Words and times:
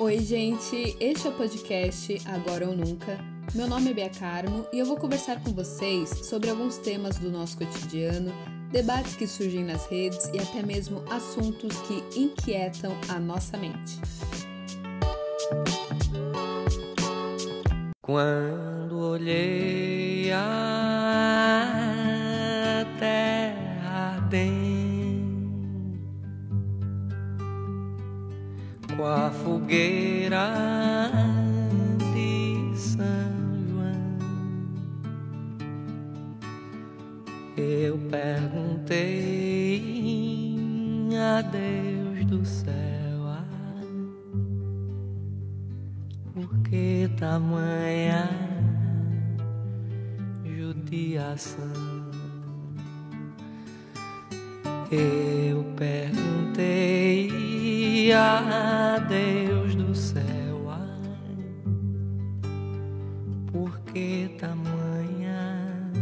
Oi, 0.00 0.18
gente! 0.20 0.96
Este 0.98 1.26
é 1.26 1.30
o 1.30 1.34
podcast 1.34 2.22
Agora 2.24 2.66
ou 2.66 2.74
Nunca. 2.74 3.18
Meu 3.54 3.68
nome 3.68 3.90
é 3.90 3.92
Bia 3.92 4.08
Carmo 4.08 4.66
e 4.72 4.78
eu 4.78 4.86
vou 4.86 4.96
conversar 4.96 5.38
com 5.42 5.50
vocês 5.50 6.08
sobre 6.24 6.48
alguns 6.48 6.78
temas 6.78 7.18
do 7.18 7.30
nosso 7.30 7.58
cotidiano, 7.58 8.32
debates 8.72 9.14
que 9.14 9.26
surgem 9.26 9.62
nas 9.62 9.84
redes 9.88 10.30
e 10.32 10.38
até 10.38 10.62
mesmo 10.62 11.04
assuntos 11.10 11.76
que 11.82 12.02
inquietam 12.18 12.96
a 13.10 13.20
nossa 13.20 13.58
mente. 13.58 14.00
Quando 18.00 18.98
olhei 19.00 20.32
a 20.32 20.89
com 29.00 29.06
a 29.06 29.30
fogueira 29.30 30.52
de 32.12 32.76
São 32.76 33.00
João, 33.70 34.18
eu 37.56 37.98
perguntei 38.10 39.80
a 41.16 41.40
Deus 41.40 42.26
do 42.26 42.44
céu. 42.44 42.74
ah, 43.24 43.42
por 46.34 46.58
que 46.64 47.08
tamanha 47.16 48.28
judiação? 50.44 51.72
Eu 54.92 55.64
perguntei 55.74 56.29
a 58.12 58.98
Deus 58.98 59.74
do 59.76 59.94
céu, 59.94 60.66
por 63.52 63.84
que 63.84 64.28
tamanha 64.36 65.92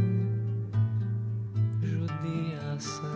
judiação? 1.83 3.11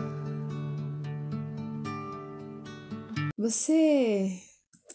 Você 3.37 4.39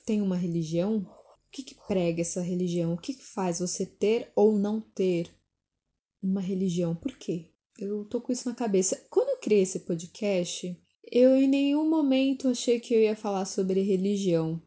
tem 0.06 0.22
uma 0.22 0.36
religião? 0.36 0.98
O 0.98 1.50
que, 1.50 1.62
que 1.64 1.74
prega 1.86 2.20
essa 2.20 2.40
religião? 2.40 2.92
O 2.92 2.98
que, 2.98 3.14
que 3.14 3.24
faz 3.24 3.58
você 3.58 3.84
ter 3.84 4.30
ou 4.36 4.56
não 4.56 4.80
ter 4.80 5.34
uma 6.22 6.40
religião? 6.40 6.94
Por 6.94 7.16
quê? 7.16 7.50
Eu 7.76 8.04
tô 8.04 8.20
com 8.20 8.32
isso 8.32 8.48
na 8.48 8.54
cabeça. 8.54 8.96
Quando 9.10 9.30
eu 9.30 9.38
criei 9.38 9.62
esse 9.62 9.80
podcast, 9.80 10.76
eu 11.12 11.36
em 11.36 11.48
nenhum 11.48 11.88
momento 11.88 12.48
achei 12.48 12.80
que 12.80 12.94
eu 12.94 13.00
ia 13.00 13.16
falar 13.16 13.44
sobre 13.44 13.80
religião. 13.82 14.60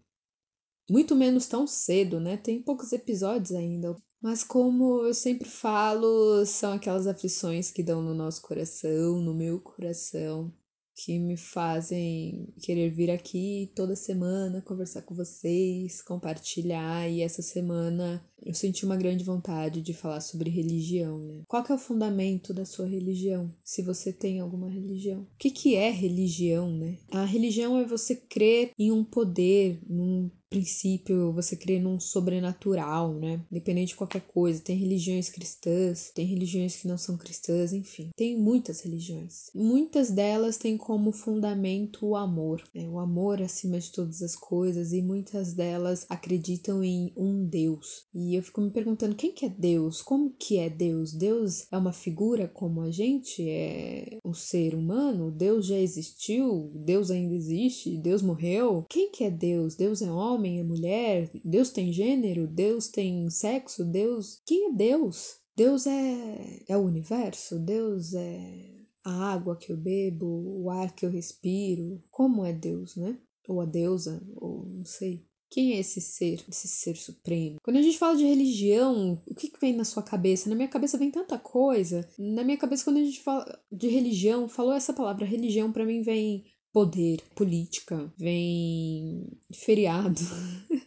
Muito 0.90 1.16
menos 1.16 1.48
tão 1.48 1.66
cedo, 1.66 2.20
né? 2.20 2.38
Tem 2.38 2.62
poucos 2.62 2.92
episódios 2.92 3.54
ainda. 3.54 3.96
Mas 4.22 4.44
como 4.44 5.06
eu 5.06 5.14
sempre 5.14 5.50
falo, 5.50 6.46
são 6.46 6.74
aquelas 6.74 7.08
aflições 7.08 7.72
que 7.72 7.82
dão 7.82 8.02
no 8.04 8.14
nosso 8.14 8.42
coração, 8.42 9.20
no 9.20 9.34
meu 9.34 9.60
coração, 9.60 10.54
que 10.96 11.18
me 11.18 11.36
fazem 11.38 12.54
querer 12.62 12.90
vir 12.90 13.10
aqui 13.10 13.72
toda 13.76 13.96
semana 13.96 14.62
conversar 14.62 15.02
com 15.02 15.16
vocês, 15.16 16.02
compartilhar. 16.04 17.10
E 17.10 17.22
essa 17.22 17.42
semana 17.42 18.24
eu 18.44 18.54
senti 18.54 18.86
uma 18.86 18.96
grande 18.96 19.24
vontade 19.24 19.82
de 19.82 19.94
falar 19.94 20.22
sobre 20.22 20.50
religião, 20.50 21.20
né? 21.20 21.44
Qual 21.48 21.64
que 21.64 21.72
é 21.72 21.76
o 21.76 21.80
fundamento 21.80 22.54
da 22.54 22.66
sua 22.66 22.88
religião? 22.88 23.54
Se 23.64 23.82
você 23.82 24.12
tem 24.12 24.40
alguma 24.40 24.70
religião. 24.70 25.22
O 25.22 25.38
que, 25.38 25.52
que 25.52 25.76
é 25.76 25.90
religião, 25.90 26.72
né? 26.72 26.98
A 27.12 27.26
religião 27.26 27.78
é 27.78 27.86
você 27.86 28.16
crer 28.16 28.72
em 28.78 28.92
um 28.92 29.04
poder, 29.04 29.80
num 29.88 30.30
princípio, 30.52 31.32
você 31.32 31.56
crê 31.56 31.80
num 31.80 31.98
sobrenatural, 31.98 33.14
né? 33.14 33.42
Independente 33.50 33.90
de 33.90 33.96
qualquer 33.96 34.22
coisa. 34.28 34.62
Tem 34.62 34.76
religiões 34.76 35.30
cristãs, 35.30 36.12
tem 36.14 36.26
religiões 36.26 36.76
que 36.76 36.90
não 36.90 36.98
são 36.98 37.18
cristãs, 37.18 37.72
enfim. 37.72 38.10
Tem 38.18 38.38
muitas 38.38 38.82
religiões. 38.82 39.50
Muitas 39.56 40.12
delas 40.12 40.58
têm 40.58 40.78
como 40.78 41.14
fundamento 41.14 42.06
o 42.06 42.18
amor, 42.18 42.62
né? 42.76 42.88
O 42.90 43.00
amor 43.00 43.42
acima 43.42 43.80
de 43.80 43.92
todas 43.94 44.22
as 44.22 44.36
coisas 44.36 44.92
e 44.92 45.02
muitas 45.02 45.54
delas 45.54 46.06
acreditam 46.10 46.84
em 46.84 47.14
um 47.16 47.46
Deus. 47.46 48.06
E 48.14 48.31
eu 48.36 48.44
fico 48.44 48.62
me 48.62 48.72
perguntando 48.72 49.16
quem 49.16 49.32
que 49.32 49.46
é 49.46 49.50
Deus? 49.50 50.02
Como 50.02 50.32
que 50.32 50.58
é 50.58 50.70
Deus? 50.70 51.14
Deus 51.14 51.66
é 51.72 51.78
uma 51.78 51.94
figura 51.94 52.48
como 52.48 52.82
a 52.82 52.92
gente? 52.92 53.48
É 53.48 54.18
um 54.26 54.34
ser 54.34 54.76
humano? 54.76 55.32
Deus 55.32 55.66
já 55.68 55.78
existiu? 55.78 56.72
Deus 56.76 57.10
ainda 57.10 57.34
existe? 57.34 57.98
Deus 57.98 58.22
morreu? 58.22 58.86
Quem 58.90 59.12
que 59.12 59.24
é 59.24 59.32
Deus? 59.32 59.76
Deus 59.76 60.02
é 60.02 60.12
homem? 60.12 60.42
homem, 60.42 60.60
é 60.60 60.64
mulher, 60.64 61.32
Deus 61.44 61.70
tem 61.70 61.94
gênero, 61.94 62.48
Deus 62.48 62.88
tem 62.88 63.30
sexo, 63.30 63.86
Deus. 63.86 64.42
Quem 64.46 64.70
é 64.70 64.74
Deus? 64.74 65.38
Deus 65.56 65.86
é, 65.86 66.64
é 66.68 66.78
o 66.78 66.82
universo, 66.82 67.60
Deus 67.60 68.14
é 68.14 68.72
a 69.04 69.34
água 69.34 69.58
que 69.58 69.72
eu 69.72 69.78
bebo, 69.78 70.26
o 70.26 70.70
ar 70.70 70.94
que 70.96 71.06
eu 71.06 71.12
respiro. 71.12 72.02
Como 72.10 72.46
é 72.46 72.54
Deus, 72.54 72.96
né? 72.96 73.20
Ou 73.48 73.62
a 73.62 73.66
deusa, 73.66 74.22
ou 74.36 74.66
não 74.66 74.86
sei. 74.86 75.26
Quem 75.52 75.74
é 75.74 75.80
esse 75.80 76.00
ser, 76.00 76.42
esse 76.48 76.66
ser 76.66 76.96
supremo? 76.96 77.58
Quando 77.62 77.76
a 77.76 77.82
gente 77.82 77.98
fala 77.98 78.16
de 78.16 78.24
religião, 78.24 79.22
o 79.28 79.36
que, 79.36 79.52
vem 79.60 79.76
na 79.76 79.84
sua 79.84 80.02
cabeça? 80.02 80.50
Na 80.50 80.56
minha 80.56 80.70
cabeça 80.70 80.98
vem 80.98 81.12
tanta 81.12 81.38
coisa. 81.38 82.10
Na 82.18 82.42
minha 82.42 82.58
cabeça, 82.58 82.86
quando 82.86 82.98
a 82.98 83.04
gente 83.04 83.22
fala 83.22 83.60
de 83.70 83.90
religião, 83.90 84.48
falou 84.48 84.72
essa 84.72 84.94
palavra 84.94 85.26
religião, 85.26 85.70
para 85.70 85.86
mim 85.86 86.02
vem 86.02 86.46
poder, 86.72 87.22
política, 87.36 88.12
vem 88.18 89.28
feriado. 89.54 90.22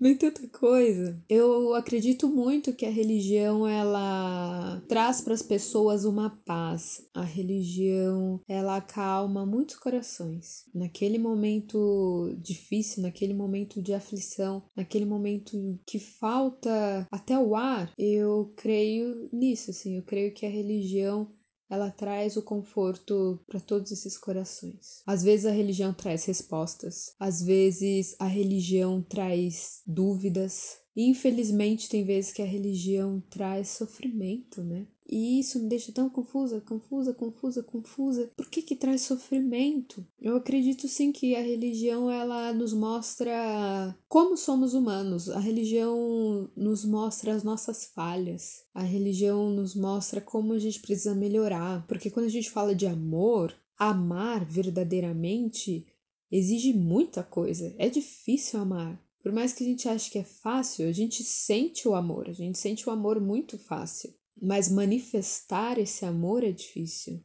vem 0.00 0.16
tanta 0.16 0.46
coisa. 0.48 1.20
Eu 1.28 1.74
acredito 1.74 2.28
muito 2.28 2.72
que 2.72 2.86
a 2.86 2.90
religião 2.90 3.66
ela 3.66 4.82
traz 4.88 5.20
para 5.20 5.34
as 5.34 5.42
pessoas 5.42 6.04
uma 6.04 6.30
paz. 6.44 7.02
A 7.14 7.22
religião 7.22 8.40
ela 8.48 8.76
acalma 8.76 9.46
muitos 9.46 9.76
corações. 9.76 10.64
Naquele 10.74 11.18
momento 11.18 12.34
difícil, 12.38 13.02
naquele 13.02 13.34
momento 13.34 13.82
de 13.82 13.92
aflição, 13.92 14.62
naquele 14.76 15.04
momento 15.04 15.56
que 15.86 15.98
falta 15.98 17.06
até 17.10 17.38
o 17.38 17.54
ar, 17.54 17.92
eu 17.98 18.52
creio 18.56 19.28
nisso, 19.32 19.70
assim, 19.70 19.96
eu 19.96 20.02
creio 20.02 20.32
que 20.32 20.46
a 20.46 20.50
religião 20.50 21.28
ela 21.68 21.90
traz 21.90 22.36
o 22.36 22.42
conforto 22.42 23.40
para 23.46 23.60
todos 23.60 23.90
esses 23.90 24.16
corações. 24.16 25.02
Às 25.06 25.22
vezes 25.22 25.46
a 25.46 25.50
religião 25.50 25.92
traz 25.92 26.24
respostas, 26.24 27.14
às 27.18 27.42
vezes 27.42 28.14
a 28.18 28.26
religião 28.26 29.02
traz 29.02 29.82
dúvidas. 29.86 30.78
Infelizmente 30.96 31.88
tem 31.88 32.04
vezes 32.04 32.32
que 32.32 32.42
a 32.42 32.46
religião 32.46 33.22
traz 33.28 33.68
sofrimento, 33.68 34.62
né? 34.62 34.86
E 35.08 35.38
isso 35.38 35.60
me 35.60 35.68
deixa 35.68 35.92
tão 35.92 36.10
confusa, 36.10 36.60
confusa, 36.60 37.14
confusa, 37.14 37.62
confusa. 37.62 38.30
Por 38.36 38.48
que 38.48 38.62
que 38.62 38.74
traz 38.74 39.02
sofrimento? 39.02 40.06
Eu 40.20 40.36
acredito 40.36 40.88
sim 40.88 41.12
que 41.12 41.36
a 41.36 41.40
religião 41.40 42.10
ela 42.10 42.52
nos 42.52 42.72
mostra 42.72 43.96
como 44.08 44.36
somos 44.36 44.74
humanos. 44.74 45.28
A 45.30 45.38
religião 45.38 46.50
nos 46.56 46.84
mostra 46.84 47.32
as 47.34 47.44
nossas 47.44 47.86
falhas. 47.86 48.64
A 48.74 48.82
religião 48.82 49.50
nos 49.50 49.74
mostra 49.74 50.20
como 50.20 50.52
a 50.52 50.58
gente 50.58 50.80
precisa 50.80 51.14
melhorar, 51.14 51.86
porque 51.86 52.10
quando 52.10 52.26
a 52.26 52.30
gente 52.30 52.50
fala 52.50 52.74
de 52.74 52.86
amor, 52.86 53.54
amar 53.78 54.44
verdadeiramente 54.44 55.86
exige 56.30 56.72
muita 56.72 57.22
coisa. 57.22 57.74
É 57.78 57.88
difícil 57.88 58.60
amar. 58.60 59.00
Por 59.22 59.32
mais 59.32 59.52
que 59.52 59.64
a 59.64 59.66
gente 59.66 59.88
ache 59.88 60.10
que 60.10 60.18
é 60.18 60.24
fácil, 60.24 60.88
a 60.88 60.92
gente 60.92 61.24
sente 61.24 61.88
o 61.88 61.94
amor, 61.94 62.28
a 62.28 62.32
gente 62.32 62.58
sente 62.58 62.88
o 62.88 62.92
amor 62.92 63.20
muito 63.20 63.58
fácil. 63.58 64.14
Mas 64.40 64.70
manifestar 64.70 65.78
esse 65.78 66.04
amor 66.04 66.44
é 66.44 66.52
difícil. 66.52 67.22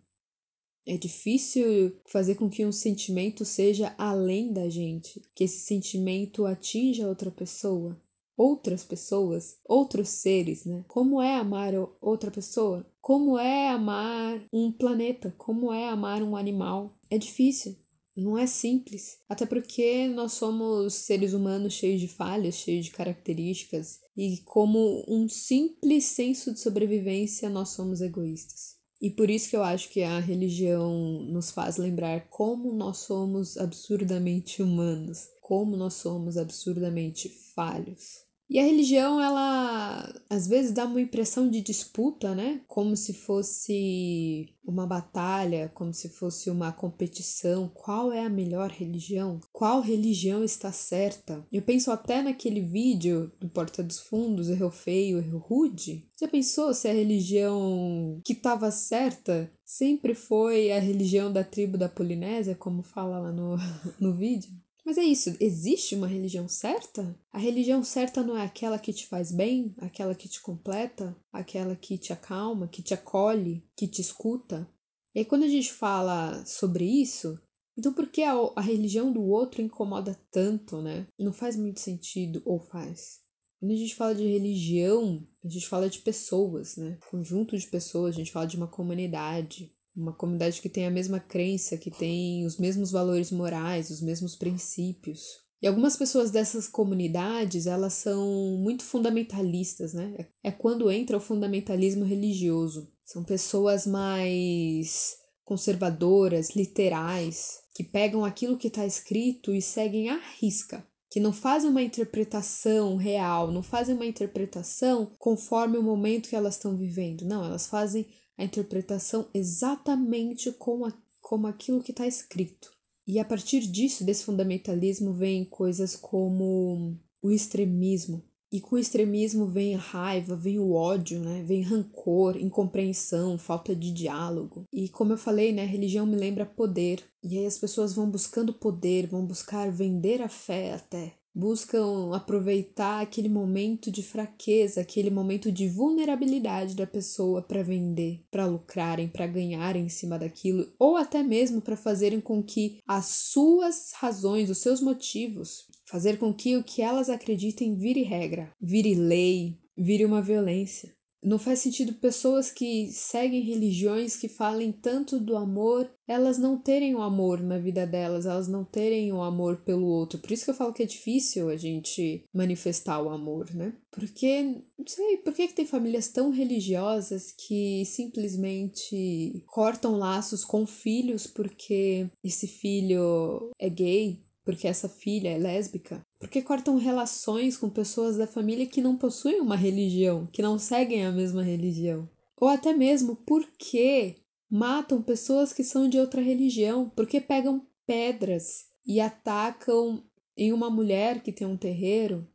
É 0.86 0.98
difícil 0.98 1.96
fazer 2.08 2.36
com 2.36 2.50
que 2.50 2.66
um 2.66 2.72
sentimento 2.72 3.46
seja 3.46 3.94
além 3.98 4.52
da 4.52 4.68
gente, 4.70 5.22
que 5.36 5.44
esse 5.44 5.60
sentimento 5.60 6.46
atinja 6.46 7.08
outra 7.08 7.30
pessoa, 7.30 8.02
outras 8.36 8.84
pessoas, 8.84 9.58
outros 9.64 10.10
seres, 10.10 10.66
né? 10.66 10.84
Como 10.88 11.22
é 11.22 11.36
amar 11.36 11.74
outra 12.02 12.32
pessoa? 12.32 12.86
Como 13.00 13.38
é 13.38 13.70
amar 13.70 14.44
um 14.52 14.72
planeta? 14.72 15.34
Como 15.38 15.72
é 15.72 15.88
amar 15.88 16.24
um 16.24 16.36
animal? 16.36 16.92
É 17.10 17.18
difícil. 17.18 17.76
Não 18.16 18.38
é 18.38 18.46
simples. 18.46 19.20
Até 19.30 19.46
porque 19.46 20.08
nós 20.08 20.34
somos 20.34 20.94
seres 20.96 21.34
humanos 21.34 21.74
cheios 21.74 22.02
de 22.02 22.08
falhas, 22.08 22.56
cheios 22.56 22.86
de 22.86 22.92
características, 22.92 24.00
e 24.16 24.38
como 24.46 25.06
um 25.08 25.30
simples 25.30 26.06
senso 26.06 26.54
de 26.54 26.60
sobrevivência, 26.60 27.50
nós 27.50 27.70
somos 27.70 28.02
egoístas. 28.02 28.82
E 29.02 29.10
por 29.10 29.30
isso 29.32 29.50
que 29.50 29.56
eu 29.56 29.64
acho 29.64 29.90
que 29.90 30.04
a 30.04 30.20
religião 30.20 31.24
nos 31.24 31.50
faz 31.50 31.78
lembrar 31.78 32.30
como 32.30 32.72
nós 32.72 32.98
somos 32.98 33.58
absurdamente 33.58 34.62
humanos, 34.62 35.28
como 35.42 35.76
nós 35.76 35.96
somos 35.96 36.38
absurdamente 36.38 37.28
falhos. 37.56 38.31
E 38.52 38.60
a 38.60 38.64
religião, 38.64 39.22
ela 39.22 40.14
às 40.30 40.46
vezes 40.46 40.74
dá 40.74 40.84
uma 40.84 41.00
impressão 41.00 41.50
de 41.50 41.62
disputa, 41.62 42.36
né? 42.36 42.60
Como 42.68 42.98
se 42.98 43.14
fosse 43.14 44.50
uma 44.62 44.86
batalha, 44.86 45.72
como 45.74 45.94
se 45.94 46.10
fosse 46.10 46.50
uma 46.50 46.70
competição. 46.74 47.70
Qual 47.74 48.12
é 48.12 48.26
a 48.26 48.30
melhor 48.30 48.70
religião? 48.70 49.40
Qual 49.54 49.80
religião 49.80 50.44
está 50.44 50.70
certa? 50.70 51.48
Eu 51.50 51.62
penso 51.62 51.92
até 51.92 52.22
naquele 52.22 52.60
vídeo 52.60 53.32
do 53.40 53.48
Porta 53.48 53.82
dos 53.82 54.02
Fundos, 54.02 54.50
erro 54.50 54.70
feio, 54.70 55.20
erro 55.20 55.38
rude. 55.38 56.06
Já 56.20 56.28
pensou 56.28 56.74
se 56.74 56.90
a 56.90 56.94
religião 56.94 58.20
que 58.26 58.34
estava 58.34 58.70
certa 58.70 59.50
sempre 59.64 60.14
foi 60.14 60.74
a 60.74 60.80
religião 60.80 61.32
da 61.32 61.46
tribo 61.46 61.78
da 61.78 61.88
Polinésia, 61.88 62.54
como 62.54 62.84
fala 62.84 63.18
lá 63.18 63.32
no, 63.32 63.56
no 63.98 64.14
vídeo? 64.14 64.52
Mas 64.84 64.98
é 64.98 65.04
isso, 65.04 65.36
existe 65.40 65.96
uma 65.96 66.08
religião 66.08 66.48
certa? 66.48 67.16
A 67.32 67.38
religião 67.38 67.84
certa 67.84 68.24
não 68.24 68.36
é 68.36 68.44
aquela 68.44 68.80
que 68.80 68.92
te 68.92 69.08
faz 69.08 69.32
bem, 69.32 69.76
aquela 69.78 70.16
que 70.16 70.28
te 70.28 70.42
completa, 70.42 71.16
aquela 71.32 71.76
que 71.76 71.98
te 71.98 72.12
acalma, 72.12 72.68
que 72.68 72.82
te 72.82 72.94
acolhe, 72.94 73.64
que 73.76 73.88
te 73.88 74.02
escuta? 74.02 74.68
E 75.14 75.20
aí, 75.20 75.26
quando 75.26 75.44
a 75.44 75.48
gente 75.48 75.72
fala 75.72 76.44
sobre 76.46 76.86
isso, 76.86 77.40
então 77.78 77.94
por 77.94 78.08
que 78.08 78.24
a, 78.24 78.34
a 78.56 78.62
religião 78.62 79.12
do 79.12 79.24
outro 79.24 79.62
incomoda 79.62 80.20
tanto, 80.32 80.82
né? 80.82 81.08
Não 81.20 81.34
faz 81.34 81.56
muito 81.56 81.80
sentido, 81.80 82.42
ou 82.46 82.60
faz? 82.60 83.20
Quando 83.60 83.74
a 83.74 83.76
gente 83.76 83.96
fala 83.96 84.16
de 84.16 84.26
religião, 84.26 85.28
a 85.44 85.48
gente 85.48 85.68
fala 85.68 85.90
de 85.90 86.00
pessoas, 86.00 86.78
né? 86.78 86.98
Conjunto 87.10 87.56
de 87.56 87.68
pessoas, 87.68 88.16
a 88.16 88.18
gente 88.18 88.32
fala 88.32 88.48
de 88.48 88.58
uma 88.58 88.68
comunidade 88.68 89.72
uma 89.96 90.14
comunidade 90.14 90.62
que 90.62 90.70
tem 90.70 90.86
a 90.86 90.92
mesma 90.92 91.20
crença, 91.20 91.78
que 91.78 91.92
tem 91.92 92.46
os 92.46 92.58
mesmos 92.58 92.92
valores 92.92 93.32
morais, 93.32 93.90
os 93.90 94.02
mesmos 94.02 94.36
princípios. 94.36 95.22
E 95.62 95.68
algumas 95.68 95.96
pessoas 95.96 96.32
dessas 96.32 96.68
comunidades, 96.68 97.68
elas 97.68 97.94
são 97.94 98.58
muito 98.58 98.84
fundamentalistas, 98.84 99.94
né? 99.94 100.28
É 100.44 100.50
quando 100.50 100.90
entra 100.90 101.18
o 101.18 101.22
fundamentalismo 101.22 102.04
religioso. 102.04 102.92
São 103.06 103.24
pessoas 103.24 103.86
mais 103.86 105.18
conservadoras, 105.44 106.56
literais, 106.56 107.60
que 107.76 107.84
pegam 107.84 108.24
aquilo 108.24 108.58
que 108.58 108.70
está 108.70 108.86
escrito 108.86 109.54
e 109.54 109.62
seguem 109.62 110.10
à 110.10 110.20
risca, 110.40 110.84
que 111.10 111.20
não 111.20 111.34
fazem 111.34 111.70
uma 111.70 111.82
interpretação 111.82 112.96
real, 112.96 113.52
não 113.52 113.62
fazem 113.62 113.94
uma 113.94 114.06
interpretação 114.06 115.14
conforme 115.20 115.78
o 115.78 115.84
momento 115.84 116.30
que 116.30 116.36
elas 116.36 116.56
estão 116.56 116.76
vivendo. 116.76 117.26
Não, 117.26 117.44
elas 117.44 117.68
fazem 117.68 118.08
a 118.42 118.46
interpretação 118.46 119.28
exatamente 119.34 120.52
como, 120.52 120.86
a, 120.86 120.94
como 121.22 121.48
aquilo 121.48 121.82
que 121.82 121.92
está 121.92 122.08
escrito. 122.08 122.72
E 123.08 123.20
a 123.20 123.26
partir 123.26 123.62
disso, 123.62 124.04
desse 124.04 124.24
fundamentalismo, 124.24 125.14
vem 125.14 125.46
coisas 125.46 125.96
como 125.96 126.98
o 127.22 127.32
extremismo. 127.32 128.24
E 128.52 128.60
com 128.60 128.76
o 128.76 128.80
extremismo 128.80 129.48
vem 129.48 129.76
a 129.76 129.80
raiva, 129.80 130.36
vem 130.36 130.60
o 130.60 130.74
ódio, 130.74 131.22
né? 131.22 131.42
Vem 131.44 131.62
rancor, 131.62 132.36
incompreensão, 132.36 133.38
falta 133.38 133.74
de 133.74 133.94
diálogo. 133.94 134.66
E 134.74 134.90
como 134.90 135.14
eu 135.14 135.18
falei, 135.18 135.54
né, 135.54 135.64
religião 135.64 136.06
me 136.06 136.18
lembra 136.18 136.46
poder. 136.46 137.02
E 137.24 137.38
aí 137.38 137.46
as 137.46 137.58
pessoas 137.58 137.94
vão 137.94 138.10
buscando 138.10 138.54
poder, 138.54 139.08
vão 139.08 139.26
buscar 139.26 139.72
vender 139.72 140.22
a 140.22 140.28
fé 140.28 140.74
até 140.74 141.21
buscam 141.34 142.14
aproveitar 142.14 143.02
aquele 143.02 143.30
momento 143.30 143.92
de 143.92 144.04
fraqueza, 144.04 144.82
aquele 144.82 145.10
momento 145.10 145.52
de 145.52 145.68
vulnerabilidade 145.68 146.76
da 146.76 146.86
pessoa 146.86 147.42
para 147.42 147.64
vender, 147.64 148.24
para 148.30 148.46
lucrarem, 148.46 149.08
para 149.08 149.28
ganharem 149.28 149.86
em 149.86 149.90
cima 149.90 150.20
daquilo, 150.20 150.72
ou 150.78 150.98
até 150.98 151.24
mesmo 151.24 151.62
para 151.62 151.78
fazerem 151.78 152.20
com 152.20 152.44
que 152.44 152.80
as 152.88 153.06
suas 153.06 153.92
razões, 153.94 154.50
os 154.50 154.60
seus 154.60 154.82
motivos, 154.82 155.66
fazer 155.86 156.18
com 156.18 156.34
que 156.34 156.58
o 156.58 156.64
que 156.64 156.82
elas 156.82 157.10
acreditem 157.10 157.78
vire 157.78 158.04
regra, 158.04 158.54
vire 158.60 158.96
lei, 158.96 159.60
vire 159.78 160.06
uma 160.06 160.22
violência. 160.22 160.94
Não 161.24 161.38
faz 161.38 161.60
sentido 161.60 161.94
pessoas 161.94 162.52
que 162.52 162.92
seguem 162.92 163.42
religiões 163.42 164.16
que 164.16 164.28
falem 164.28 164.72
tanto 164.72 165.20
do 165.20 165.38
amor, 165.38 165.90
elas 166.08 166.38
não 166.38 166.58
terem 166.58 166.96
o 166.96 167.02
amor 167.02 167.42
na 167.42 167.60
vida 167.60 167.86
delas, 167.86 168.26
elas 168.26 168.48
não 168.48 168.66
terem 168.66 169.14
o 169.14 169.22
amor 169.22 169.58
pelo 169.58 169.86
outro. 169.86 170.20
Por 170.20 170.32
isso 170.32 170.44
que 170.46 170.50
eu 170.50 170.56
falo 170.56 170.74
que 170.74 170.84
é 170.84 170.86
difícil 170.86 171.50
a 171.50 171.56
gente 171.56 172.26
manifestar 172.34 173.02
o 173.02 173.10
amor, 173.10 173.54
né? 173.54 173.74
Porque, 173.92 174.42
não 174.78 174.88
sei, 174.88 175.18
por 175.18 175.34
que, 175.34 175.48
que 175.48 175.54
tem 175.54 175.66
famílias 175.66 176.08
tão 176.08 176.32
religiosas 176.32 177.32
que 177.32 177.84
simplesmente 177.86 179.44
cortam 179.46 179.98
laços 179.98 180.44
com 180.44 180.66
filhos 180.66 181.28
porque 181.28 182.10
esse 182.24 182.48
filho 182.48 183.52
é 183.60 183.70
gay, 183.70 184.24
porque 184.52 184.68
essa 184.68 184.90
filha 184.90 185.30
é 185.30 185.38
lésbica? 185.38 186.06
Porque 186.20 186.42
cortam 186.42 186.76
relações 186.76 187.56
com 187.56 187.70
pessoas 187.70 188.18
da 188.18 188.28
família 188.28 188.66
que 188.66 188.82
não 188.82 188.98
possuem 188.98 189.40
uma 189.40 189.56
religião, 189.56 190.28
que 190.28 190.42
não 190.42 190.60
seguem 190.60 191.06
a 191.06 191.12
mesma 191.12 191.42
religião? 191.42 192.10
Ou 192.38 192.50
até 192.50 192.74
mesmo 192.74 193.16
porque 193.16 194.18
matam 194.50 195.02
pessoas 195.02 195.54
que 195.54 195.64
são 195.64 195.88
de 195.88 195.98
outra 195.98 196.22
religião, 196.22 196.92
porque 196.94 197.22
pegam 197.22 197.66
pedras 197.88 198.66
e 198.86 199.00
atacam 199.00 200.04
em 200.36 200.52
uma 200.52 200.70
mulher 200.70 201.24
que 201.24 201.32
tem 201.32 201.48
um 201.48 201.56
terreiro, 201.56 202.28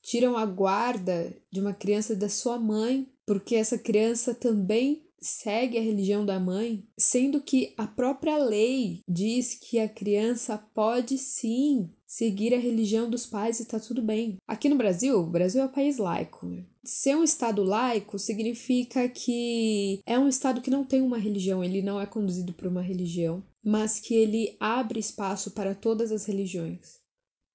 tiram 0.00 0.36
a 0.36 0.46
guarda 0.46 1.36
de 1.50 1.58
uma 1.58 1.74
criança 1.74 2.14
da 2.14 2.28
sua 2.28 2.56
mãe, 2.56 3.08
porque 3.26 3.56
essa 3.56 3.76
criança 3.76 4.32
também 4.32 5.03
segue 5.24 5.78
a 5.78 5.82
religião 5.82 6.24
da 6.24 6.38
mãe, 6.38 6.84
sendo 6.96 7.40
que 7.40 7.72
a 7.76 7.86
própria 7.86 8.36
lei 8.36 9.00
diz 9.08 9.54
que 9.54 9.78
a 9.78 9.88
criança 9.88 10.58
pode 10.58 11.16
sim 11.18 11.90
seguir 12.06 12.54
a 12.54 12.58
religião 12.58 13.10
dos 13.10 13.26
pais 13.26 13.58
e 13.58 13.64
tá 13.64 13.80
tudo 13.80 14.00
bem. 14.00 14.36
Aqui 14.46 14.68
no 14.68 14.76
Brasil, 14.76 15.18
o 15.18 15.30
Brasil 15.30 15.62
é 15.62 15.64
um 15.64 15.72
país 15.72 15.96
laico. 15.98 16.46
Né? 16.46 16.64
Ser 16.84 17.16
um 17.16 17.24
estado 17.24 17.64
laico 17.64 18.18
significa 18.18 19.08
que 19.08 20.00
é 20.06 20.18
um 20.18 20.28
estado 20.28 20.60
que 20.60 20.70
não 20.70 20.84
tem 20.84 21.00
uma 21.00 21.18
religião, 21.18 21.64
ele 21.64 21.82
não 21.82 22.00
é 22.00 22.06
conduzido 22.06 22.52
por 22.52 22.68
uma 22.68 22.82
religião, 22.82 23.42
mas 23.64 23.98
que 23.98 24.14
ele 24.14 24.56
abre 24.60 25.00
espaço 25.00 25.50
para 25.52 25.74
todas 25.74 26.12
as 26.12 26.26
religiões. 26.26 27.03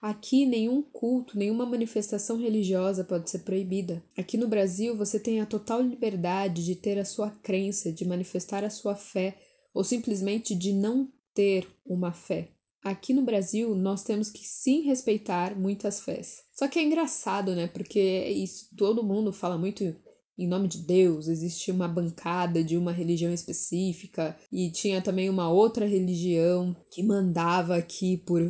Aqui, 0.02 0.46
nenhum 0.46 0.82
culto, 0.82 1.38
nenhuma 1.38 1.66
manifestação 1.66 2.38
religiosa 2.38 3.04
pode 3.04 3.30
ser 3.30 3.40
proibida. 3.40 4.02
Aqui 4.18 4.38
no 4.38 4.48
Brasil, 4.48 4.96
você 4.96 5.20
tem 5.20 5.42
a 5.42 5.46
total 5.46 5.82
liberdade 5.82 6.64
de 6.64 6.76
ter 6.76 6.98
a 6.98 7.04
sua 7.04 7.30
crença, 7.30 7.92
de 7.92 8.06
manifestar 8.06 8.64
a 8.64 8.70
sua 8.70 8.96
fé, 8.96 9.38
ou 9.74 9.84
simplesmente 9.84 10.56
de 10.56 10.72
não 10.72 11.12
ter 11.34 11.68
uma 11.86 12.14
fé. 12.14 12.48
Aqui 12.82 13.14
no 13.14 13.24
Brasil, 13.24 13.76
nós 13.76 14.04
temos 14.04 14.30
que 14.30 14.46
sim 14.46 14.84
respeitar 14.84 15.60
muitas 15.60 16.00
fés. 16.00 16.44
Só 16.54 16.70
que 16.70 16.80
é 16.80 16.84
engraçado, 16.84 17.54
né? 17.54 17.68
Porque 17.68 18.00
é 18.00 18.32
isso, 18.32 18.70
todo 18.78 19.04
mundo 19.04 19.34
fala 19.34 19.58
muito 19.58 19.84
em 20.38 20.48
nome 20.48 20.70
de 20.70 20.78
Deus, 20.78 21.28
existia 21.28 21.74
uma 21.74 21.90
bancada 21.90 22.64
de 22.64 22.78
uma 22.78 22.94
religião 22.94 23.34
específica 23.34 24.38
e 24.50 24.72
tinha 24.72 25.02
também 25.02 25.30
uma 25.30 25.52
outra 25.52 25.86
religião 25.86 26.74
que 26.90 27.04
mandava 27.04 27.76
aqui 27.76 28.16
por 28.16 28.42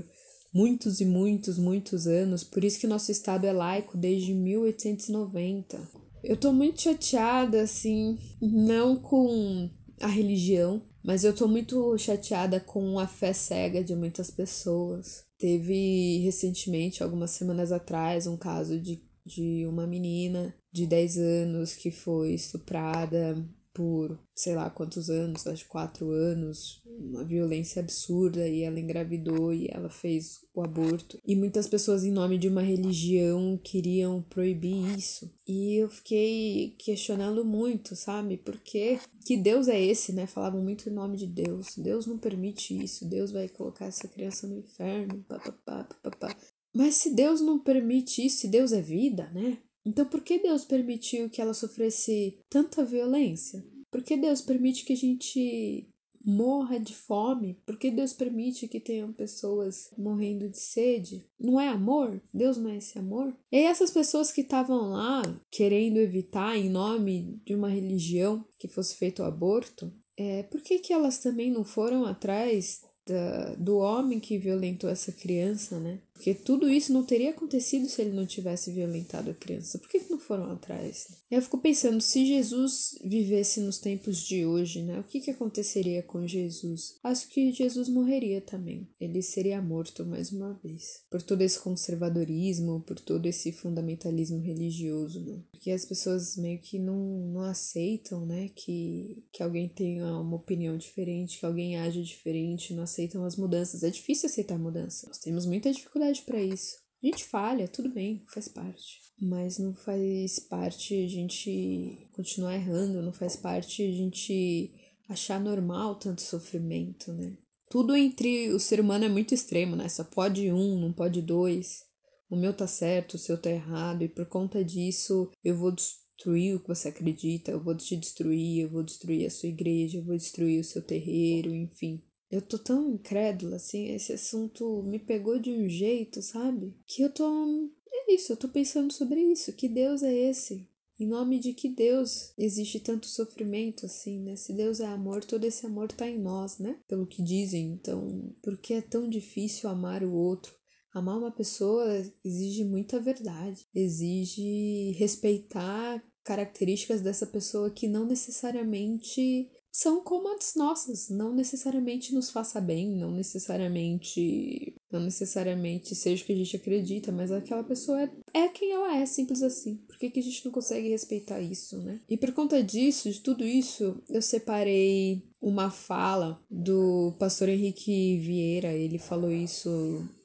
muitos 0.54 1.00
e 1.00 1.06
muitos, 1.06 1.58
muitos 1.58 2.08
anos, 2.08 2.44
por 2.44 2.64
isso 2.64 2.80
que 2.80 2.88
nosso 2.88 3.12
estado 3.12 3.46
é 3.46 3.52
laico 3.52 3.98
desde 3.98 4.34
1890. 4.34 5.90
Eu 6.24 6.36
tô 6.36 6.52
muito 6.52 6.82
chateada, 6.82 7.62
assim, 7.62 8.18
não 8.42 8.98
com 8.98 9.70
a 10.02 10.08
religião, 10.08 10.82
mas 11.04 11.24
eu 11.24 11.34
tô 11.34 11.48
muito 11.48 11.98
chateada 11.98 12.60
com 12.60 13.00
a 13.00 13.08
fé 13.08 13.32
cega 13.32 13.84
de 13.84 13.96
muitas 13.96 14.30
pessoas. 14.30 15.24
Teve 15.38 16.20
recentemente, 16.20 17.02
algumas 17.02 17.32
semanas 17.32 17.72
atrás, 17.72 18.28
um 18.28 18.36
caso 18.36 18.80
de, 18.80 19.02
de 19.26 19.66
uma 19.66 19.88
menina 19.88 20.54
de 20.72 20.86
10 20.86 21.18
anos 21.18 21.74
que 21.74 21.90
foi 21.90 22.34
estuprada 22.34 23.38
por 23.80 24.20
sei 24.36 24.56
lá 24.56 24.70
quantos 24.70 25.10
anos, 25.10 25.48
acho 25.48 25.66
quatro 25.70 26.12
anos, 26.12 26.82
uma 26.86 27.24
violência 27.24 27.82
absurda 27.82 28.46
e 28.46 28.64
ela 28.64 28.78
engravidou 28.78 29.54
e 29.54 29.70
ela 29.72 29.90
fez 29.90 30.42
o 30.54 30.62
aborto. 30.62 31.18
E 31.26 31.34
muitas 31.34 31.66
pessoas, 31.66 32.04
em 32.04 32.12
nome 32.12 32.38
de 32.38 32.50
uma 32.50 32.62
religião, 32.62 33.58
queriam 33.64 34.22
proibir 34.24 34.98
isso. 34.98 35.34
E 35.48 35.82
eu 35.82 35.90
fiquei 35.90 36.76
questionando 36.78 37.46
muito, 37.46 37.96
sabe? 37.96 38.36
Porque 38.36 39.00
que 39.26 39.38
Deus 39.38 39.70
é 39.70 39.82
esse, 39.82 40.12
né? 40.12 40.28
Falavam 40.28 40.62
muito 40.62 40.90
em 40.90 40.94
nome 40.94 41.16
de 41.16 41.28
Deus. 41.28 41.78
Deus 41.78 42.06
não 42.06 42.18
permite 42.18 42.78
isso, 42.84 43.08
Deus 43.10 43.32
vai 43.32 43.48
colocar 43.48 43.86
essa 43.86 44.10
criança 44.10 44.46
no 44.46 44.58
inferno, 44.58 45.24
papapá, 45.26 45.86
papapá. 45.86 46.36
Mas 46.76 46.96
se 46.96 47.16
Deus 47.16 47.40
não 47.40 47.58
permite 47.60 48.26
isso, 48.26 48.40
se 48.40 48.48
Deus 48.50 48.74
é 48.74 48.82
vida, 48.82 49.30
né? 49.32 49.58
Então, 49.86 50.06
por 50.06 50.22
que 50.22 50.40
Deus 50.40 50.66
permitiu 50.66 51.30
que 51.30 51.42
ela 51.42 51.54
sofresse 51.54 52.40
tanta 52.50 52.84
violência? 52.84 53.64
Por 53.92 54.04
que 54.04 54.18
Deus 54.18 54.42
permite 54.42 54.86
que 54.86 54.94
a 54.94 54.98
gente 54.98 55.90
morra 56.24 56.80
de 56.80 56.94
fome? 56.94 57.60
Por 57.66 57.78
que 57.78 57.90
Deus 57.90 58.14
permite 58.14 58.68
que 58.68 58.80
tenham 58.80 59.12
pessoas 59.12 59.90
morrendo 59.98 60.50
de 60.50 60.60
sede? 60.60 61.26
Não 61.40 61.60
é 61.60 61.68
amor? 61.68 62.22
Deus 62.34 62.58
não 62.58 62.70
é 62.70 62.78
esse 62.78 63.00
amor? 63.00 63.36
E 63.52 63.58
aí 63.58 63.64
essas 63.64 63.92
pessoas 63.92 64.32
que 64.32 64.42
estavam 64.42 64.90
lá 64.90 65.22
querendo 65.50 65.98
evitar 65.98 66.58
em 66.58 66.70
nome 66.70 67.42
de 67.46 67.56
uma 67.56 67.70
religião 67.70 68.46
que 68.58 68.68
fosse 68.68 68.96
feito 68.96 69.22
o 69.22 69.26
aborto, 69.26 69.92
é, 70.18 70.44
por 70.44 70.62
que, 70.62 70.80
que 70.80 70.94
elas 70.94 71.20
também 71.20 71.52
não 71.52 71.64
foram 71.64 72.06
atrás 72.06 72.82
da, 73.08 73.56
do 73.56 73.78
homem 73.78 74.20
que 74.20 74.38
violentou 74.38 74.90
essa 74.90 75.12
criança, 75.12 75.80
né? 75.80 76.00
Porque 76.20 76.34
tudo 76.34 76.68
isso 76.70 76.92
não 76.92 77.06
teria 77.06 77.30
acontecido 77.30 77.88
se 77.88 78.02
ele 78.02 78.12
não 78.12 78.26
tivesse 78.26 78.74
violentado 78.74 79.32
a 79.32 79.34
criança. 79.34 79.80
Por 79.80 79.88
que, 79.88 80.02
que 80.02 80.12
não 80.12 80.20
foram 80.20 80.52
atrás? 80.52 81.08
Eu 81.32 81.42
fico 81.42 81.58
pensando, 81.60 82.02
se 82.02 82.26
Jesus 82.26 83.00
vivesse 83.02 83.62
nos 83.62 83.78
tempos 83.78 84.18
de 84.18 84.46
hoje, 84.46 84.82
né? 84.82 85.00
O 85.00 85.04
que, 85.04 85.22
que 85.22 85.32
aconteceria 85.32 86.04
com 86.04 86.28
Jesus? 86.28 86.96
Acho 87.02 87.30
que 87.30 87.54
Jesus 87.54 87.88
morreria 87.88 88.42
também. 88.42 88.86
Ele 89.00 89.22
seria 89.22 89.62
morto 89.62 90.06
mais 90.06 90.30
uma 90.30 90.60
vez. 90.62 91.04
Por 91.10 91.22
todo 91.22 91.42
esse 91.42 91.58
conservadorismo, 91.58 92.82
por 92.82 93.00
todo 93.00 93.26
esse 93.26 93.54
fundamentalismo 93.54 94.40
religioso, 94.40 95.22
né? 95.22 95.40
Porque 95.52 95.72
as 95.72 95.86
pessoas 95.86 96.36
meio 96.36 96.60
que 96.60 96.78
não, 96.78 96.98
não 97.32 97.44
aceitam, 97.44 98.26
né? 98.26 98.50
Que, 98.54 99.24
que 99.32 99.42
alguém 99.42 99.70
tenha 99.70 100.06
uma 100.18 100.36
opinião 100.36 100.76
diferente, 100.76 101.40
que 101.40 101.46
alguém 101.46 101.78
age 101.78 102.04
diferente, 102.04 102.74
não 102.74 102.84
aceitam 102.84 103.24
as 103.24 103.38
mudanças. 103.38 103.84
É 103.84 103.90
difícil 103.90 104.28
aceitar 104.28 104.60
mudança. 104.60 105.08
Nós 105.08 105.18
temos 105.18 105.46
muita 105.46 105.72
dificuldade 105.72 106.09
para 106.18 106.42
isso. 106.42 106.78
A 107.02 107.06
gente 107.06 107.24
falha, 107.26 107.68
tudo 107.68 107.90
bem, 107.90 108.24
faz 108.34 108.48
parte. 108.48 109.00
Mas 109.22 109.58
não 109.58 109.74
faz 109.74 110.40
parte 110.40 110.94
a 110.96 111.08
gente 111.08 112.10
continuar 112.14 112.56
errando, 112.56 113.02
não 113.02 113.14
faz 113.14 113.36
parte 113.36 113.84
a 113.84 113.92
gente 113.92 114.72
achar 115.08 115.40
normal 115.40 115.96
tanto 115.96 116.22
sofrimento, 116.22 117.12
né? 117.14 117.38
Tudo 117.70 117.96
entre 117.96 118.50
o 118.50 118.60
ser 118.60 118.80
humano 118.80 119.06
é 119.06 119.10
muito 119.10 119.34
extremo, 119.34 119.76
né? 119.76 119.88
Só 119.90 120.04
pode 120.04 120.52
um, 120.52 120.80
não 120.80 120.92
pode 120.92 121.22
dois. 121.22 121.84
O 122.30 122.36
meu 122.36 122.54
tá 122.54 122.68
certo, 122.68 123.16
o 123.16 123.20
seu 123.20 123.40
tá 123.40 123.50
errado, 123.50 124.04
e 124.04 124.10
por 124.10 124.26
conta 124.26 124.64
disso 124.64 125.32
eu 125.44 125.56
vou 125.58 125.72
destruir 125.72 126.56
o 126.56 126.60
que 126.60 126.68
você 126.68 126.90
acredita, 126.90 127.52
eu 127.52 127.64
vou 127.64 127.76
te 127.76 127.96
destruir, 127.96 128.64
eu 128.64 128.70
vou 128.70 128.84
destruir 128.84 129.26
a 129.26 129.32
sua 129.32 129.50
igreja, 129.50 129.98
eu 129.98 130.06
vou 130.06 130.16
destruir 130.16 130.60
o 130.60 130.64
seu 130.64 130.82
terreiro, 130.82 131.54
enfim. 131.54 132.04
Eu 132.32 132.42
tô 132.42 132.60
tão 132.60 132.92
incrédula, 132.92 133.56
assim, 133.56 133.88
esse 133.88 134.14
assunto 134.14 134.84
me 134.84 135.00
pegou 135.00 135.40
de 135.40 135.52
um 135.52 135.68
jeito, 135.68 136.22
sabe? 136.22 136.78
Que 136.86 137.02
eu 137.02 137.12
tô. 137.12 137.72
É 137.92 138.14
isso, 138.14 138.32
eu 138.32 138.38
tô 138.38 138.48
pensando 138.48 138.94
sobre 138.94 139.20
isso. 139.20 139.54
Que 139.54 139.68
Deus 139.68 140.04
é 140.04 140.14
esse? 140.14 140.70
Em 141.00 141.08
nome 141.08 141.40
de 141.40 141.54
que 141.54 141.70
Deus 141.70 142.34
existe 142.38 142.80
tanto 142.80 143.08
sofrimento 143.08 143.86
assim, 143.86 144.22
né? 144.22 144.36
Se 144.36 144.54
Deus 144.54 144.80
é 144.82 144.86
amor, 144.86 145.24
todo 145.24 145.46
esse 145.46 145.66
amor 145.66 145.92
tá 145.92 146.08
em 146.08 146.20
nós, 146.20 146.60
né? 146.60 146.78
Pelo 146.88 147.08
que 147.08 147.24
dizem. 147.24 147.72
Então, 147.72 148.36
por 148.44 148.58
que 148.58 148.74
é 148.74 148.82
tão 148.82 149.10
difícil 149.10 149.70
amar 149.70 150.04
o 150.04 150.14
outro? 150.14 150.54
Amar 150.94 151.18
uma 151.18 151.32
pessoa 151.32 151.86
exige 152.26 152.64
muita 152.66 153.00
verdade, 153.00 153.66
exige 153.74 154.92
respeitar 154.98 156.04
características 156.24 157.02
dessa 157.02 157.26
pessoa 157.26 157.72
que 157.72 157.88
não 157.88 158.06
necessariamente 158.06 159.50
são 159.72 160.04
como 160.04 160.36
as 160.36 160.56
nossas, 160.56 161.10
não 161.10 161.34
necessariamente 161.34 162.14
nos 162.14 162.30
faça 162.30 162.60
bem, 162.60 162.96
não 162.96 163.12
necessariamente, 163.12 164.76
não 164.92 165.00
necessariamente 165.00 165.96
seja 165.96 166.24
o 166.24 166.26
que 166.26 166.34
a 166.34 166.36
gente 166.36 166.56
acredita, 166.56 167.12
mas 167.12 167.32
aquela 167.32 167.64
pessoa 167.64 168.02
é, 168.02 168.10
é 168.34 168.48
quem 168.48 168.72
ela 168.72 168.98
é, 168.98 169.06
simples 169.06 169.44
assim. 169.44 169.78
Por 169.88 169.98
que, 169.98 170.10
que 170.10 170.20
a 170.20 170.24
gente 170.24 170.44
não 170.44 170.52
consegue 170.52 170.90
respeitar 170.90 171.40
isso, 171.40 171.78
né? 171.80 172.00
E 172.10 172.18
por 172.18 172.32
conta 172.34 172.64
disso, 172.64 173.12
de 173.12 173.22
tudo 173.22 173.46
isso, 173.46 174.02
eu 174.10 174.22
separei 174.22 175.24
uma 175.42 175.70
fala 175.70 176.42
do 176.50 177.16
pastor 177.20 177.48
Henrique 177.48 178.18
Vieira, 178.20 178.74
ele 178.74 178.98
falou 178.98 179.32
isso 179.32 179.70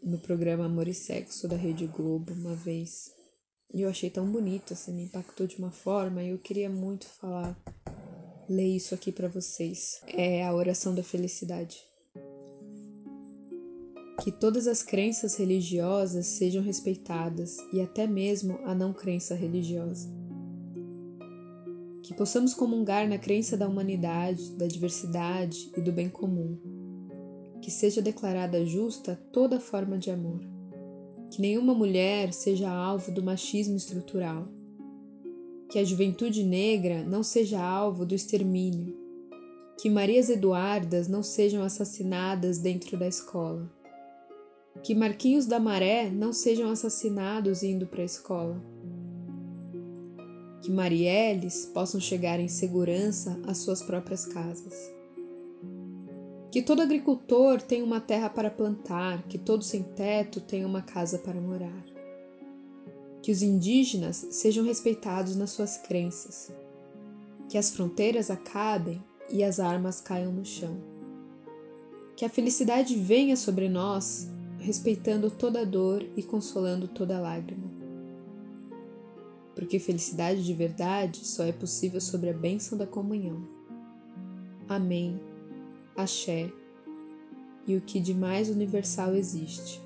no 0.02 0.18
programa 0.18 0.64
Amor 0.64 0.88
e 0.88 0.94
Sexo 0.94 1.46
da 1.46 1.56
Rede 1.56 1.86
Globo 1.86 2.32
uma 2.32 2.56
vez. 2.56 3.12
E 3.72 3.82
eu 3.82 3.88
achei 3.88 4.08
tão 4.08 4.30
bonito, 4.30 4.72
assim, 4.72 4.94
me 4.94 5.04
impactou 5.04 5.46
de 5.46 5.56
uma 5.56 5.70
forma, 5.70 6.22
e 6.22 6.30
eu 6.30 6.38
queria 6.38 6.70
muito 6.70 7.06
falar 7.06 7.58
ler 8.48 8.76
isso 8.76 8.94
aqui 8.94 9.10
para 9.10 9.28
vocês. 9.28 10.00
É 10.06 10.44
a 10.44 10.54
oração 10.54 10.94
da 10.94 11.02
felicidade. 11.02 11.78
Que 14.22 14.30
todas 14.30 14.66
as 14.66 14.82
crenças 14.82 15.36
religiosas 15.36 16.26
sejam 16.26 16.62
respeitadas 16.62 17.56
e 17.72 17.80
até 17.80 18.06
mesmo 18.06 18.58
a 18.64 18.74
não 18.74 18.92
crença 18.92 19.34
religiosa. 19.34 20.08
Que 22.02 22.14
possamos 22.14 22.54
comungar 22.54 23.08
na 23.08 23.18
crença 23.18 23.56
da 23.56 23.66
humanidade, 23.66 24.52
da 24.52 24.66
diversidade 24.66 25.70
e 25.76 25.80
do 25.80 25.92
bem 25.92 26.08
comum. 26.08 26.58
Que 27.60 27.70
seja 27.70 28.02
declarada 28.02 28.64
justa 28.64 29.18
toda 29.32 29.58
forma 29.58 29.98
de 29.98 30.10
amor. 30.10 30.40
Que 31.30 31.40
nenhuma 31.40 31.74
mulher 31.74 32.32
seja 32.32 32.70
alvo 32.70 33.10
do 33.10 33.22
machismo 33.22 33.76
estrutural 33.76 34.48
que 35.74 35.80
a 35.80 35.84
juventude 35.84 36.44
negra 36.44 37.02
não 37.02 37.24
seja 37.24 37.60
alvo 37.60 38.06
do 38.06 38.14
extermínio, 38.14 38.96
que 39.76 39.90
Marias 39.90 40.30
Eduardas 40.30 41.08
não 41.08 41.20
sejam 41.20 41.64
assassinadas 41.64 42.58
dentro 42.58 42.96
da 42.96 43.08
escola, 43.08 43.68
que 44.84 44.94
Marquinhos 44.94 45.46
da 45.46 45.58
Maré 45.58 46.10
não 46.10 46.32
sejam 46.32 46.70
assassinados 46.70 47.64
indo 47.64 47.88
para 47.88 48.02
a 48.02 48.04
escola, 48.04 48.64
que 50.62 50.70
Marielles 50.70 51.66
possam 51.74 52.00
chegar 52.00 52.38
em 52.38 52.46
segurança 52.46 53.36
às 53.44 53.58
suas 53.58 53.82
próprias 53.82 54.24
casas. 54.26 54.74
Que 56.52 56.62
todo 56.62 56.82
agricultor 56.82 57.60
tenha 57.60 57.84
uma 57.84 58.00
terra 58.00 58.30
para 58.30 58.48
plantar, 58.48 59.24
que 59.24 59.38
todo 59.38 59.64
sem 59.64 59.82
teto 59.82 60.40
tenha 60.40 60.68
uma 60.68 60.82
casa 60.82 61.18
para 61.18 61.40
morar 61.40 61.93
que 63.24 63.32
os 63.32 63.40
indígenas 63.40 64.26
sejam 64.32 64.62
respeitados 64.62 65.34
nas 65.34 65.48
suas 65.48 65.78
crenças, 65.78 66.52
que 67.48 67.56
as 67.56 67.70
fronteiras 67.70 68.30
acabem 68.30 69.02
e 69.30 69.42
as 69.42 69.58
armas 69.58 69.98
caiam 69.98 70.30
no 70.30 70.44
chão, 70.44 70.76
que 72.14 72.26
a 72.26 72.28
felicidade 72.28 72.94
venha 72.94 73.34
sobre 73.34 73.66
nós, 73.66 74.28
respeitando 74.58 75.30
toda 75.30 75.64
dor 75.64 76.04
e 76.14 76.22
consolando 76.22 76.86
toda 76.86 77.18
lágrima. 77.18 77.72
Porque 79.54 79.78
felicidade 79.78 80.44
de 80.44 80.52
verdade 80.52 81.26
só 81.26 81.44
é 81.44 81.52
possível 81.52 82.02
sobre 82.02 82.28
a 82.28 82.34
bênção 82.34 82.76
da 82.76 82.86
comunhão. 82.86 83.48
Amém. 84.68 85.18
Axé. 85.96 86.52
E 87.66 87.74
o 87.74 87.80
que 87.80 88.00
de 88.00 88.12
mais 88.12 88.50
universal 88.50 89.14
existe: 89.14 89.80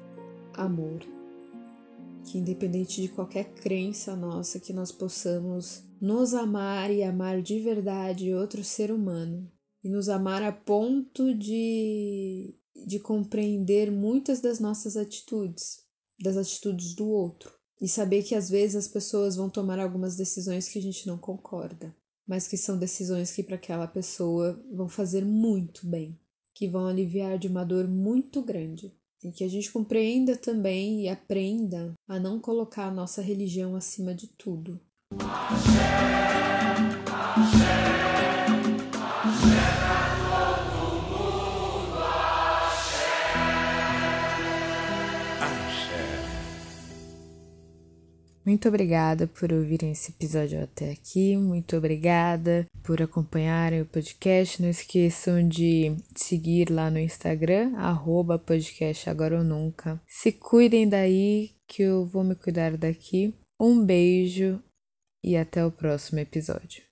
amor 0.54 1.17
que 2.28 2.38
independente 2.38 3.00
de 3.00 3.08
qualquer 3.08 3.54
crença 3.54 4.14
nossa, 4.14 4.60
que 4.60 4.72
nós 4.72 4.92
possamos 4.92 5.82
nos 6.00 6.34
amar 6.34 6.90
e 6.90 7.02
amar 7.02 7.40
de 7.40 7.58
verdade 7.60 8.34
outro 8.34 8.62
ser 8.62 8.90
humano 8.92 9.50
e 9.82 9.88
nos 9.88 10.08
amar 10.08 10.42
a 10.42 10.52
ponto 10.52 11.34
de 11.34 12.54
de 12.86 13.00
compreender 13.00 13.90
muitas 13.90 14.40
das 14.40 14.60
nossas 14.60 14.96
atitudes, 14.96 15.80
das 16.22 16.36
atitudes 16.36 16.94
do 16.94 17.08
outro 17.08 17.52
e 17.80 17.88
saber 17.88 18.22
que 18.22 18.36
às 18.36 18.48
vezes 18.48 18.76
as 18.76 18.88
pessoas 18.88 19.34
vão 19.34 19.50
tomar 19.50 19.80
algumas 19.80 20.16
decisões 20.16 20.68
que 20.68 20.78
a 20.78 20.82
gente 20.82 21.06
não 21.06 21.18
concorda, 21.18 21.94
mas 22.26 22.46
que 22.46 22.56
são 22.56 22.78
decisões 22.78 23.32
que 23.32 23.42
para 23.42 23.56
aquela 23.56 23.86
pessoa 23.86 24.62
vão 24.72 24.88
fazer 24.88 25.24
muito 25.24 25.86
bem, 25.88 26.18
que 26.54 26.68
vão 26.68 26.86
aliviar 26.86 27.38
de 27.38 27.48
uma 27.48 27.64
dor 27.64 27.88
muito 27.88 28.42
grande 28.42 28.96
e 29.22 29.32
que 29.32 29.44
a 29.44 29.48
gente 29.48 29.70
compreenda 29.70 30.36
também 30.36 31.02
e 31.02 31.08
aprenda 31.08 31.92
a 32.08 32.18
não 32.18 32.40
colocar 32.40 32.86
a 32.86 32.90
nossa 32.90 33.22
religião 33.22 33.74
acima 33.74 34.14
de 34.14 34.28
tudo. 34.28 34.80
Muito 48.48 48.66
obrigada 48.66 49.26
por 49.26 49.52
ouvirem 49.52 49.92
esse 49.92 50.10
episódio 50.10 50.64
até 50.64 50.92
aqui. 50.92 51.36
Muito 51.36 51.76
obrigada 51.76 52.66
por 52.82 53.02
acompanharem 53.02 53.82
o 53.82 53.84
podcast. 53.84 54.62
Não 54.62 54.70
esqueçam 54.70 55.46
de 55.46 55.94
seguir 56.16 56.70
lá 56.70 56.90
no 56.90 56.98
Instagram, 56.98 57.74
podcast 58.38 59.10
agora 59.10 59.36
ou 59.36 59.44
nunca. 59.44 60.00
Se 60.08 60.32
cuidem 60.32 60.88
daí, 60.88 61.50
que 61.66 61.82
eu 61.82 62.06
vou 62.06 62.24
me 62.24 62.34
cuidar 62.34 62.74
daqui. 62.78 63.34
Um 63.60 63.84
beijo 63.84 64.58
e 65.22 65.36
até 65.36 65.62
o 65.62 65.70
próximo 65.70 66.18
episódio. 66.18 66.82